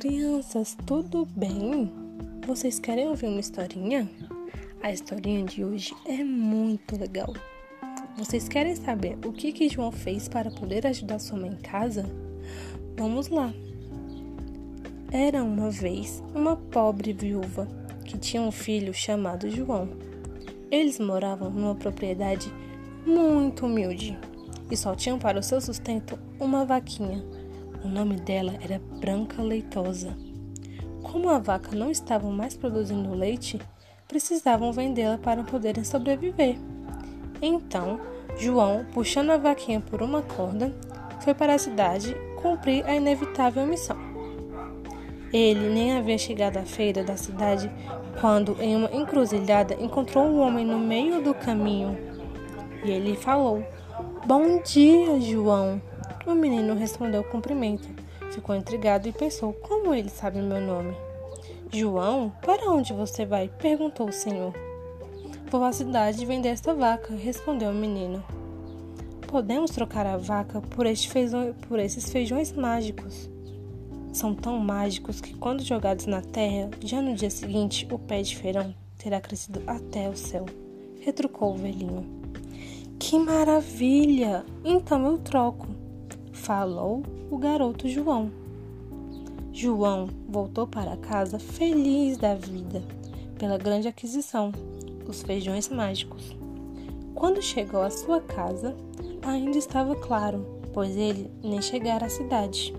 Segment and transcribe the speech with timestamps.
[0.00, 1.92] crianças, tudo bem?
[2.46, 4.10] Vocês querem ouvir uma historinha?
[4.82, 7.34] A historinha de hoje é muito legal.
[8.16, 12.06] Vocês querem saber o que, que João fez para poder ajudar sua mãe em casa?
[12.96, 13.52] Vamos lá!
[15.12, 17.68] Era uma vez uma pobre viúva
[18.02, 19.86] que tinha um filho chamado João.
[20.70, 22.50] Eles moravam numa propriedade
[23.04, 24.18] muito humilde
[24.70, 27.22] e só tinham para o seu sustento uma vaquinha
[27.84, 30.16] o nome dela era Branca Leitosa.
[31.02, 33.60] Como a vaca não estava mais produzindo leite,
[34.06, 36.58] precisavam vendê-la para poderem sobreviver.
[37.40, 38.00] Então,
[38.36, 40.74] João, puxando a vaquinha por uma corda,
[41.20, 43.96] foi para a cidade cumprir a inevitável missão.
[45.32, 47.70] Ele nem havia chegado à feira da cidade
[48.20, 51.96] quando, em uma encruzilhada, encontrou um homem no meio do caminho.
[52.84, 53.64] E ele falou:
[54.26, 55.80] Bom dia, João.
[56.26, 57.88] O menino respondeu cumprimento.
[58.30, 60.94] Ficou intrigado e pensou: Como ele sabe meu nome?
[61.72, 63.48] João, para onde você vai?
[63.48, 64.52] perguntou o senhor.
[65.50, 68.22] Vou à cidade vender esta vaca, respondeu o menino.
[69.26, 73.30] Podemos trocar a vaca por, este feijão, por esses feijões mágicos.
[74.12, 78.36] São tão mágicos que, quando jogados na terra, já no dia seguinte o pé de
[78.36, 80.44] feirão terá crescido até o céu,
[81.00, 82.04] retrucou o velhinho.
[82.98, 84.44] Que maravilha!
[84.64, 85.79] Então eu troco
[86.40, 88.30] falou o garoto João.
[89.52, 92.82] João voltou para casa feliz da vida
[93.38, 94.50] pela grande aquisição,
[95.06, 96.34] os feijões mágicos.
[97.14, 98.74] Quando chegou à sua casa,
[99.22, 102.74] ainda estava claro, pois ele nem chegara à cidade.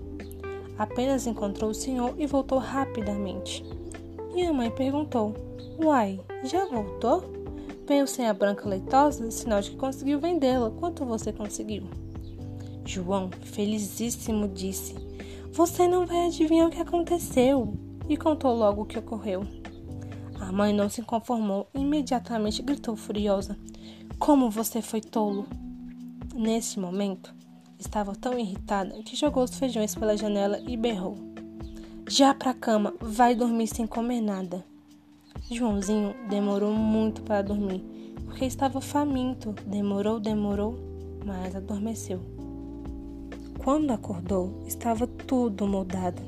[0.76, 3.64] Apenas encontrou o senhor e voltou rapidamente.
[4.34, 5.34] E a mãe perguntou:
[5.82, 7.22] Uai, já voltou?
[7.86, 10.70] Veio sem a branca leitosa, sinal de que conseguiu vendê-la.
[10.70, 11.84] Quanto você conseguiu?
[12.84, 14.94] João, felizíssimo, disse:
[15.52, 17.74] Você não vai adivinhar o que aconteceu.
[18.08, 19.46] E contou logo o que ocorreu.
[20.40, 23.56] A mãe não se conformou e imediatamente gritou furiosa:
[24.18, 25.46] Como você foi tolo!
[26.34, 27.32] Nesse momento,
[27.78, 31.16] estava tão irritada que jogou os feijões pela janela e berrou:
[32.08, 34.64] Já pra cama, vai dormir sem comer nada.
[35.50, 37.84] Joãozinho demorou muito para dormir,
[38.24, 39.54] porque estava faminto.
[39.66, 40.76] Demorou, demorou,
[41.24, 42.41] mas adormeceu.
[43.64, 46.20] Quando acordou, estava tudo mudado.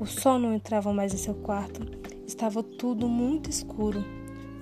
[0.00, 1.82] O sol não entrava mais em seu quarto,
[2.26, 4.02] estava tudo muito escuro.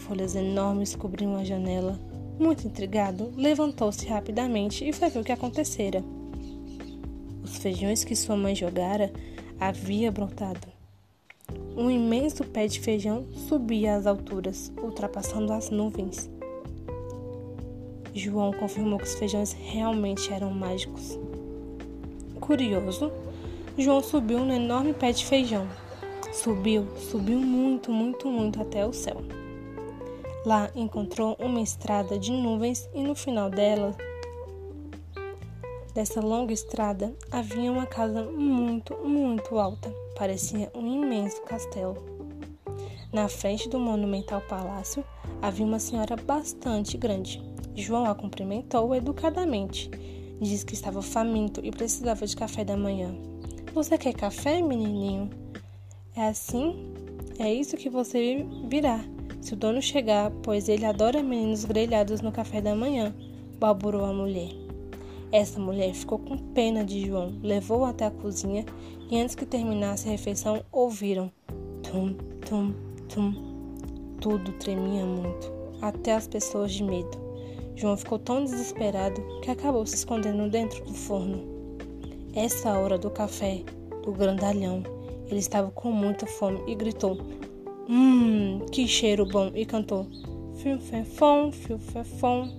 [0.00, 2.00] Folhas enormes cobriam a janela.
[2.36, 6.02] Muito intrigado, levantou-se rapidamente e foi ver o que acontecera.
[7.44, 9.12] Os feijões que sua mãe jogara
[9.60, 10.66] havia brotado.
[11.76, 16.28] Um imenso pé de feijão subia às alturas, ultrapassando as nuvens.
[18.12, 21.16] João confirmou que os feijões realmente eram mágicos.
[22.40, 23.12] Curioso,
[23.76, 25.68] João subiu no enorme pé de feijão.
[26.32, 29.22] Subiu, subiu muito, muito, muito até o céu.
[30.44, 33.94] Lá encontrou uma estrada de nuvens e no final dela,
[35.94, 39.92] dessa longa estrada, havia uma casa muito, muito alta.
[40.16, 41.96] Parecia um imenso castelo.
[43.12, 45.04] Na frente do monumental palácio
[45.42, 47.42] havia uma senhora bastante grande.
[47.74, 49.90] João a cumprimentou educadamente
[50.40, 53.14] Disse que estava faminto e precisava de café da manhã.
[53.74, 55.28] Você quer café, menininho?
[56.16, 56.92] É assim?
[57.38, 59.04] É isso que você virá.
[59.40, 63.14] Se o dono chegar, pois ele adora meninos grelhados no café da manhã,
[63.58, 64.50] balburou a mulher.
[65.32, 68.64] Essa mulher ficou com pena de João, levou-o até a cozinha
[69.10, 71.30] e antes que terminasse a refeição, ouviram
[71.82, 72.14] tum,
[72.46, 72.74] tum,
[73.08, 73.34] tum.
[74.20, 77.29] Tudo tremia muito, até as pessoas de medo.
[77.80, 81.42] João ficou tão desesperado que acabou se escondendo dentro do forno.
[82.34, 83.62] Essa hora do café,
[84.04, 84.82] do grandalhão,
[85.28, 87.16] ele estava com muita fome e gritou:
[87.88, 89.50] Hum, que cheiro bom!
[89.54, 90.06] E cantou:
[90.56, 92.54] Fio fefom, fio fefom.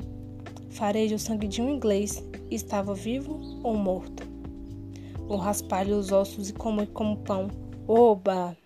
[0.72, 2.24] Farei o sangue de um inglês.
[2.50, 4.24] Estava vivo ou morto?
[5.28, 7.48] Vou raspar-lhe os ossos e comer como pão.
[7.88, 8.58] Oba!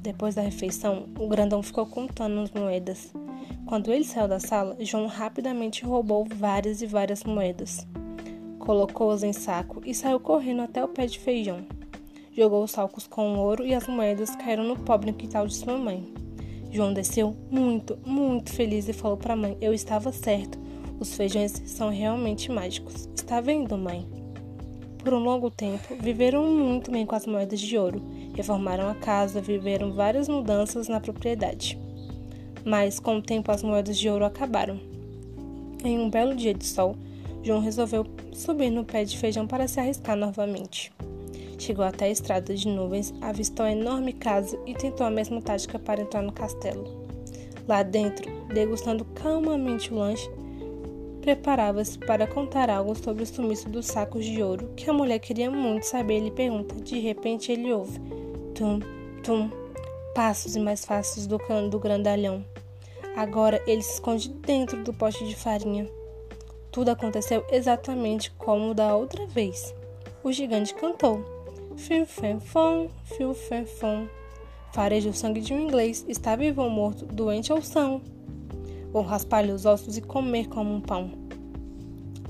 [0.00, 3.12] Depois da refeição, o grandão ficou contando as moedas.
[3.66, 7.84] Quando ele saiu da sala, João rapidamente roubou várias e várias moedas.
[8.60, 11.64] Colocou-as em saco e saiu correndo até o pé de feijão.
[12.30, 15.76] Jogou os salcos com o ouro e as moedas caíram no pobre quintal de sua
[15.76, 16.14] mãe.
[16.70, 20.56] João desceu muito, muito feliz e falou para a mãe: Eu estava certo,
[21.00, 23.08] os feijões são realmente mágicos.
[23.16, 24.08] Está vendo, mãe?
[24.98, 28.00] Por um longo tempo, viveram muito bem com as moedas de ouro,
[28.32, 31.84] reformaram a casa, viveram várias mudanças na propriedade
[32.66, 34.80] mas com o tempo as moedas de ouro acabaram.
[35.84, 36.96] Em um belo dia de sol,
[37.44, 40.92] João resolveu subir no pé de feijão para se arriscar novamente.
[41.58, 45.78] Chegou até a estrada de nuvens, avistou a enorme casa e tentou a mesma tática
[45.78, 47.06] para entrar no castelo.
[47.68, 50.28] Lá dentro, degustando calmamente o lanche,
[51.20, 55.50] preparava-se para contar algo sobre o sumiço dos sacos de ouro que a mulher queria
[55.50, 56.16] muito saber.
[56.16, 56.74] Ele pergunta.
[56.76, 57.98] De repente, ele ouve:
[58.54, 58.80] tum,
[59.22, 59.50] tum,
[60.14, 61.38] passos e mais passos do,
[61.70, 62.44] do grandalhão.
[63.16, 65.88] Agora ele se esconde dentro do pote de farinha.
[66.70, 69.74] Tudo aconteceu exatamente como da outra vez.
[70.22, 71.24] O gigante cantou.
[71.78, 74.06] Fiu, fem, fom, fiu, fem, fom.
[74.74, 76.04] Fareja o sangue de um inglês.
[76.06, 78.02] Está vivo ou morto, doente ou são.
[78.92, 81.10] Vou raspar-lhe os ossos e comer como um pão.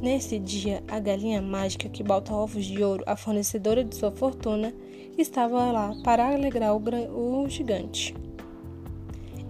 [0.00, 4.72] Nesse dia, a galinha mágica que bota ovos de ouro, a fornecedora de sua fortuna,
[5.18, 8.14] estava lá para alegrar o, o gigante.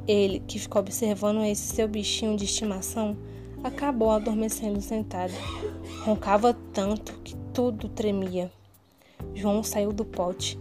[0.07, 3.17] Ele, que ficou observando esse seu bichinho de estimação,
[3.65, 5.33] acabou adormecendo sentado.
[6.05, 8.51] Roncava tanto que tudo tremia.
[9.35, 10.59] João saiu do pote,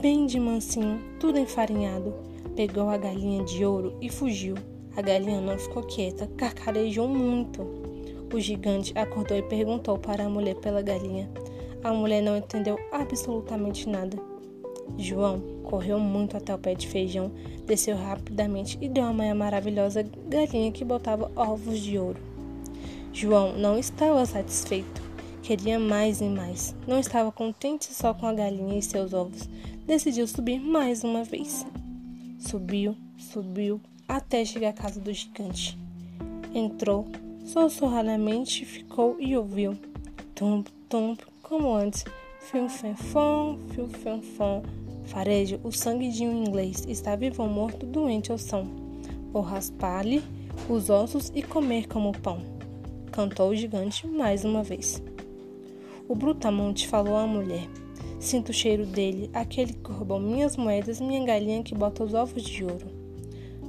[0.00, 2.14] bem de mansinho, tudo enfarinhado,
[2.54, 4.54] pegou a galinha de ouro e fugiu.
[4.96, 7.62] A galinha não ficou quieta, carcarejou muito.
[8.32, 11.28] O gigante acordou e perguntou para a mulher pela galinha.
[11.82, 14.16] A mulher não entendeu absolutamente nada.
[14.98, 17.30] João correu muito até o pé de feijão,
[17.66, 22.20] desceu rapidamente e deu a mãe a maravilhosa galinha que botava ovos de ouro.
[23.12, 25.02] João não estava satisfeito.
[25.42, 26.74] Queria mais e mais.
[26.86, 29.48] Não estava contente só com a galinha e seus ovos.
[29.86, 31.64] Decidiu subir mais uma vez.
[32.38, 35.78] Subiu, subiu, até chegar à casa do gigante.
[36.52, 37.06] Entrou,
[37.44, 39.78] sussurradamente ficou e ouviu.
[40.34, 42.04] Tump, tump, como antes.
[42.46, 44.62] Fiu, fom.
[45.06, 48.68] Farejo, o sangue de um inglês está vivo ou morto, doente ou são.
[49.32, 50.22] Vou raspar-lhe
[50.68, 52.38] os ossos e comer como pão.
[53.10, 55.02] Cantou o gigante mais uma vez.
[56.08, 57.68] O brutamonte falou à mulher.
[58.20, 62.44] Sinto o cheiro dele, aquele que roubou minhas moedas, minha galinha que bota os ovos
[62.44, 62.86] de ouro.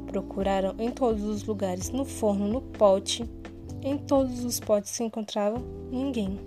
[0.06, 3.25] Procuraram em todos os lugares, no forno, no pote,
[3.81, 5.57] em todos os potes se encontrava
[5.91, 6.39] ninguém.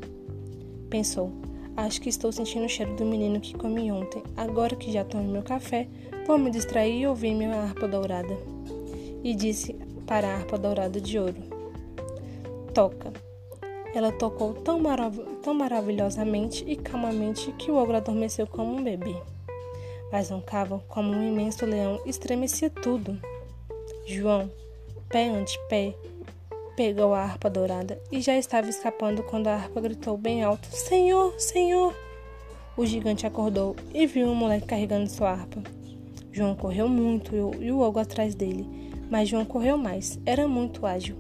[0.89, 1.33] Pensou:
[1.81, 4.23] Acho que estou sentindo o cheiro do menino que comi ontem.
[4.37, 5.89] Agora que já tomei meu café,
[6.27, 8.37] vou me distrair e ouvir minha harpa dourada.
[9.25, 9.73] E disse
[10.07, 11.43] para a harpa dourada de ouro:
[12.75, 13.11] Toca.
[13.95, 19.17] Ela tocou tão, marav tão maravilhosamente e calmamente que o ogro adormeceu como um bebê.
[20.13, 23.19] Mas cavo, como um imenso leão, estremecia tudo.
[24.07, 24.51] João,
[25.09, 25.95] pé ante pé,
[26.81, 31.39] pegou a harpa dourada e já estava escapando quando a harpa gritou bem alto: Senhor,
[31.39, 31.95] Senhor!
[32.75, 35.63] O gigante acordou e viu um moleque carregando sua harpa.
[36.33, 38.67] João correu muito e o ogro atrás dele,
[39.11, 41.17] mas João correu mais, era muito ágil.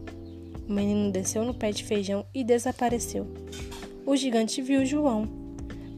[0.66, 3.26] O menino desceu no pé de feijão e desapareceu.
[4.06, 5.28] O gigante viu João,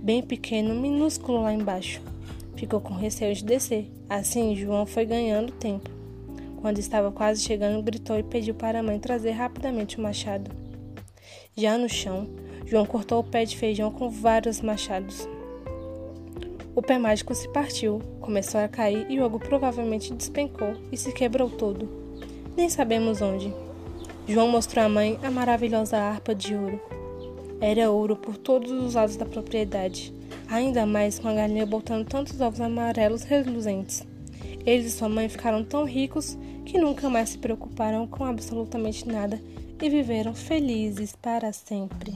[0.03, 2.03] bem pequeno, minúsculo lá embaixo.
[2.57, 3.89] Ficou com receio de descer.
[4.11, 6.02] Assim, João foi ganhando tempo.
[6.63, 10.49] Quando estava quase chegando, gritou e pediu para a mãe trazer rapidamente o machado.
[11.57, 12.29] Já no chão,
[12.65, 15.29] João cortou o pé de feijão com vários machados.
[16.73, 21.13] O pé mágico se partiu, começou a cair e o ogro provavelmente despencou e se
[21.13, 21.89] quebrou todo.
[22.57, 23.53] Nem sabemos onde.
[24.29, 26.81] João mostrou à mãe a maravilhosa harpa de ouro.
[27.61, 30.15] Era ouro por todos os lados da propriedade,
[30.49, 34.07] ainda mais com a galinha botando tantos ovos amarelos reluzentes.
[34.65, 39.41] Eles e sua mãe ficaram tão ricos que nunca mais se preocuparam com absolutamente nada
[39.81, 42.15] e viveram felizes para sempre.